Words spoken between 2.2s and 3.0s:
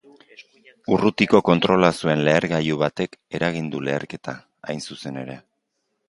lehergailu